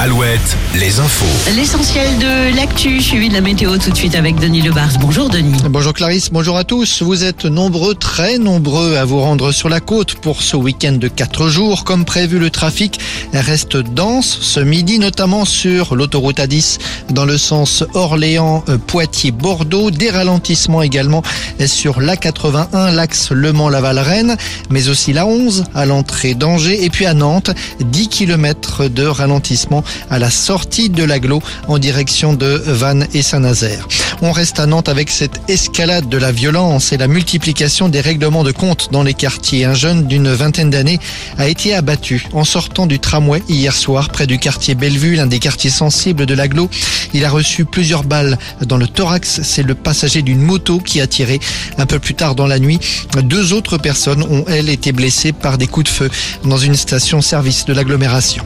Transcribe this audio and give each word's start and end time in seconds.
Alouette, 0.00 0.56
les 0.76 1.00
infos. 1.00 1.26
L'essentiel 1.56 2.18
de 2.18 2.54
l'actu, 2.54 3.00
suivi 3.00 3.28
de 3.28 3.34
la 3.34 3.40
météo 3.40 3.76
tout 3.78 3.90
de 3.90 3.96
suite 3.96 4.14
avec 4.14 4.36
Denis 4.36 4.62
Lebars. 4.62 4.96
Bonjour 5.00 5.28
Denis. 5.28 5.60
Bonjour 5.68 5.92
Clarisse, 5.92 6.28
bonjour 6.30 6.56
à 6.56 6.62
tous. 6.62 7.02
Vous 7.02 7.24
êtes 7.24 7.46
nombreux, 7.46 7.96
très 7.96 8.38
nombreux 8.38 8.94
à 8.94 9.04
vous 9.04 9.18
rendre 9.20 9.50
sur 9.50 9.68
la 9.68 9.80
côte 9.80 10.14
pour 10.14 10.42
ce 10.42 10.56
week-end 10.56 10.92
de 10.92 11.08
4 11.08 11.48
jours. 11.48 11.82
Comme 11.82 12.04
prévu, 12.04 12.38
le 12.38 12.48
trafic 12.50 13.00
reste 13.32 13.76
dense 13.76 14.38
ce 14.40 14.60
midi, 14.60 15.00
notamment 15.00 15.44
sur 15.44 15.96
l'autoroute 15.96 16.38
A10 16.38 16.78
dans 17.10 17.24
le 17.24 17.36
sens 17.36 17.82
Orléans-Poitiers-Bordeaux. 17.94 19.90
Des 19.90 20.10
ralentissements 20.10 20.82
également 20.82 21.24
sur 21.66 21.98
l'A81, 22.00 22.94
l'axe 22.94 23.32
Le 23.32 23.52
Mans-Laval-Rennes, 23.52 24.36
mais 24.70 24.90
aussi 24.90 25.12
la 25.12 25.26
11 25.26 25.64
à 25.74 25.86
l'entrée 25.86 26.34
d'Angers 26.34 26.84
et 26.84 26.90
puis 26.90 27.04
à 27.04 27.14
Nantes, 27.14 27.50
10 27.80 28.08
km 28.08 28.86
de 28.86 29.04
ralentissement 29.04 29.82
à 30.10 30.18
la 30.18 30.30
sortie 30.30 30.90
de 30.90 31.04
l'aglo 31.04 31.42
en 31.66 31.78
direction 31.78 32.34
de 32.34 32.62
Vannes 32.66 33.06
et 33.14 33.22
Saint-Nazaire. 33.22 33.86
On 34.20 34.32
reste 34.32 34.58
à 34.58 34.66
Nantes 34.66 34.88
avec 34.88 35.10
cette 35.10 35.40
escalade 35.48 36.08
de 36.08 36.18
la 36.18 36.32
violence 36.32 36.92
et 36.92 36.96
la 36.96 37.06
multiplication 37.06 37.88
des 37.88 38.00
règlements 38.00 38.42
de 38.42 38.50
compte 38.50 38.88
dans 38.90 39.04
les 39.04 39.14
quartiers. 39.14 39.64
Un 39.64 39.74
jeune 39.74 40.08
d'une 40.08 40.32
vingtaine 40.32 40.70
d'années 40.70 40.98
a 41.38 41.46
été 41.46 41.72
abattu 41.72 42.26
en 42.32 42.42
sortant 42.42 42.86
du 42.86 42.98
tramway 42.98 43.42
hier 43.48 43.72
soir 43.72 44.08
près 44.08 44.26
du 44.26 44.38
quartier 44.38 44.74
Bellevue, 44.74 45.14
l'un 45.14 45.26
des 45.26 45.38
quartiers 45.38 45.70
sensibles 45.70 46.26
de 46.26 46.34
l'aglo. 46.34 46.68
Il 47.14 47.24
a 47.24 47.30
reçu 47.30 47.64
plusieurs 47.64 48.02
balles 48.02 48.38
dans 48.66 48.76
le 48.76 48.88
thorax. 48.88 49.40
C'est 49.44 49.62
le 49.62 49.76
passager 49.76 50.22
d'une 50.22 50.42
moto 50.42 50.80
qui 50.80 51.00
a 51.00 51.06
tiré. 51.06 51.38
Un 51.78 51.86
peu 51.86 52.00
plus 52.00 52.14
tard 52.14 52.34
dans 52.34 52.48
la 52.48 52.58
nuit, 52.58 52.80
deux 53.22 53.52
autres 53.52 53.78
personnes 53.78 54.24
ont, 54.24 54.44
elles, 54.48 54.68
été 54.68 54.90
blessées 54.90 55.32
par 55.32 55.58
des 55.58 55.68
coups 55.68 55.90
de 55.90 55.94
feu 55.94 56.10
dans 56.44 56.58
une 56.58 56.74
station-service 56.74 57.66
de 57.66 57.72
l'agglomération. 57.72 58.44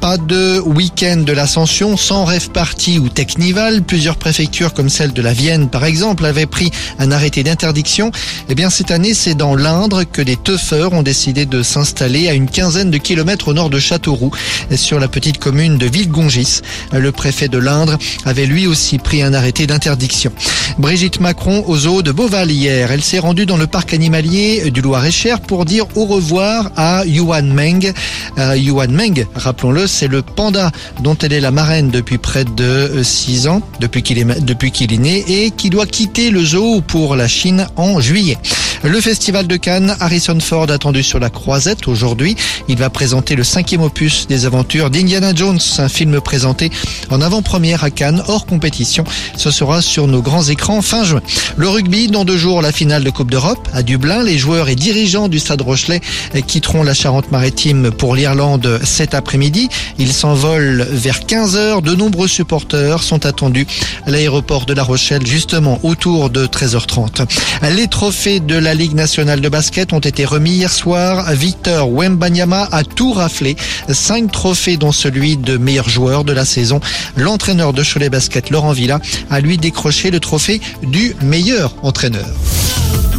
Pas 0.00 0.18
de 0.18 0.60
week-end 0.60 1.18
de 1.18 1.32
l'ascension 1.32 1.96
sans 1.96 2.26
rêve 2.26 2.50
party 2.50 2.98
ou 2.98 3.08
Technival. 3.08 3.82
Plusieurs 3.82 4.16
préfectures 4.16 4.74
comme 4.74 4.90
celle 4.90 5.05
de 5.12 5.22
la 5.22 5.32
Vienne 5.32 5.68
par 5.68 5.84
exemple 5.84 6.24
avaient 6.24 6.46
pris 6.46 6.70
un 6.98 7.10
arrêté 7.10 7.42
d'interdiction. 7.42 8.10
Eh 8.48 8.54
bien 8.54 8.70
cette 8.70 8.90
année 8.90 9.14
c'est 9.14 9.34
dans 9.34 9.54
l'Indre 9.54 10.04
que 10.04 10.22
des 10.22 10.36
teufeurs 10.36 10.92
ont 10.92 11.02
décidé 11.02 11.46
de 11.46 11.62
s'installer 11.62 12.28
à 12.28 12.34
une 12.34 12.48
quinzaine 12.48 12.90
de 12.90 12.98
kilomètres 12.98 13.48
au 13.48 13.54
nord 13.54 13.70
de 13.70 13.78
Châteauroux 13.78 14.32
sur 14.74 14.98
la 14.98 15.08
petite 15.08 15.38
commune 15.38 15.78
de 15.78 15.86
Villegongis. 15.86 16.60
Le 16.92 17.12
préfet 17.12 17.48
de 17.48 17.58
l'Indre 17.58 17.98
avait 18.24 18.46
lui 18.46 18.66
aussi 18.66 18.98
pris 18.98 19.22
un 19.22 19.34
arrêté 19.34 19.66
d'interdiction. 19.66 20.32
Brigitte 20.78 21.20
Macron 21.20 21.64
aux 21.66 21.86
eaux 21.86 22.02
de 22.02 22.12
Beauval 22.12 22.50
hier. 22.50 22.90
Elle 22.90 23.02
s'est 23.02 23.18
rendue 23.18 23.46
dans 23.46 23.56
le 23.56 23.66
parc 23.66 23.94
animalier 23.94 24.70
du 24.70 24.80
Loir-et-Cher 24.80 25.40
pour 25.40 25.64
dire 25.64 25.86
au 25.94 26.04
revoir 26.04 26.70
à 26.76 27.04
Yuan 27.06 27.52
Meng. 27.52 27.92
Euh, 28.38 28.56
Yuan 28.56 28.92
Meng, 28.92 29.26
rappelons-le, 29.34 29.86
c'est 29.86 30.08
le 30.08 30.22
panda 30.22 30.70
dont 31.02 31.16
elle 31.22 31.32
est 31.32 31.40
la 31.40 31.50
marraine 31.50 31.90
depuis 31.90 32.18
près 32.18 32.44
de 32.44 33.02
6 33.02 33.48
ans, 33.48 33.62
depuis 33.80 34.02
qu'il 34.02 34.18
est, 34.18 34.40
depuis 34.44 34.70
qu'il 34.70 34.92
est 34.92 34.95
et 35.04 35.50
qui 35.50 35.70
doit 35.70 35.86
quitter 35.86 36.30
le 36.30 36.44
zoo 36.44 36.80
pour 36.80 37.16
la 37.16 37.28
Chine 37.28 37.66
en 37.76 38.00
juillet. 38.00 38.38
Le 38.82 39.00
festival 39.00 39.46
de 39.46 39.56
Cannes, 39.56 39.96
Harrison 40.00 40.38
Ford 40.38 40.70
attendu 40.70 41.02
sur 41.02 41.18
la 41.18 41.30
croisette 41.30 41.88
aujourd'hui. 41.88 42.36
Il 42.68 42.76
va 42.76 42.90
présenter 42.90 43.34
le 43.34 43.42
cinquième 43.42 43.82
opus 43.82 44.26
des 44.26 44.44
aventures 44.44 44.90
d'Indiana 44.90 45.34
Jones, 45.34 45.58
un 45.78 45.88
film 45.88 46.20
présenté 46.20 46.70
en 47.10 47.20
avant-première 47.20 47.84
à 47.84 47.90
Cannes, 47.90 48.22
hors 48.28 48.46
compétition. 48.46 49.04
Ce 49.36 49.50
sera 49.50 49.82
sur 49.82 50.06
nos 50.06 50.22
grands 50.22 50.44
écrans 50.44 50.82
fin 50.82 51.04
juin. 51.04 51.22
Le 51.56 51.68
rugby, 51.68 52.08
dans 52.08 52.24
deux 52.24 52.36
jours, 52.36 52.62
la 52.62 52.72
finale 52.72 53.02
de 53.02 53.10
Coupe 53.10 53.30
d'Europe 53.30 53.68
à 53.72 53.82
Dublin. 53.82 54.22
Les 54.22 54.38
joueurs 54.38 54.68
et 54.68 54.76
dirigeants 54.76 55.28
du 55.28 55.38
Stade 55.38 55.62
Rochelet 55.62 56.00
quitteront 56.46 56.82
la 56.82 56.94
Charente-Maritime 56.94 57.90
pour 57.90 58.14
l'Irlande 58.14 58.80
cet 58.84 59.14
après-midi. 59.14 59.68
Ils 59.98 60.12
s'envolent 60.12 60.86
vers 60.90 61.20
15h. 61.20 61.82
De 61.82 61.94
nombreux 61.94 62.28
supporters 62.28 63.02
sont 63.02 63.26
attendus 63.26 63.66
à 64.06 64.10
l'aéroport 64.10 64.66
de 64.66 64.74
La 64.74 64.82
Rochelle, 64.82 65.26
justement 65.26 65.80
autour 65.82 66.30
de 66.30 66.46
13h30. 66.46 67.26
Les 67.74 67.88
trophées 67.88 68.40
de 68.40 68.56
la 68.56 68.65
Ligue 68.74 68.94
nationale 68.94 69.40
de 69.40 69.48
basket 69.48 69.92
ont 69.92 70.00
été 70.00 70.24
remis 70.24 70.52
hier 70.52 70.72
soir. 70.72 71.30
Victor 71.32 71.90
Wembanyama 71.90 72.68
a 72.72 72.84
tout 72.84 73.12
raflé. 73.12 73.56
Cinq 73.92 74.32
trophées 74.32 74.76
dont 74.76 74.92
celui 74.92 75.36
de 75.36 75.56
meilleur 75.56 75.88
joueur 75.88 76.24
de 76.24 76.32
la 76.32 76.44
saison. 76.44 76.80
L'entraîneur 77.16 77.72
de 77.72 77.82
Cholet 77.82 78.10
Basket, 78.10 78.50
Laurent 78.50 78.72
Villa, 78.72 79.00
a 79.30 79.40
lui 79.40 79.58
décroché 79.58 80.10
le 80.10 80.20
trophée 80.20 80.60
du 80.82 81.14
meilleur 81.22 81.74
entraîneur. 81.82 82.26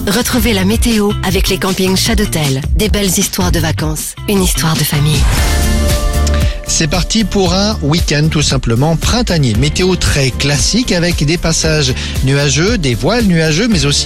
Retrouvez 0.08 0.54
la 0.54 0.64
météo 0.64 1.12
avec 1.24 1.50
les 1.50 1.58
campings 1.58 1.98
Chadotel. 1.98 2.62
Des 2.76 2.90
belles 2.90 3.18
histoires 3.18 3.52
de 3.52 3.60
vacances. 3.60 4.16
Une 4.30 4.42
histoire 4.42 4.76
de 4.76 4.84
famille. 4.84 5.22
C'est 6.70 6.88
parti 6.88 7.24
pour 7.24 7.54
un 7.54 7.76
week-end 7.82 8.28
tout 8.30 8.44
simplement 8.44 8.98
printanier. 8.98 9.56
Météo 9.56 9.96
très 9.96 10.30
classique 10.30 10.92
avec 10.92 11.26
des 11.26 11.38
passages 11.38 11.92
nuageux, 12.24 12.78
des 12.78 12.94
voiles 12.94 13.24
nuageux, 13.24 13.68
mais 13.68 13.86
aussi 13.86 14.06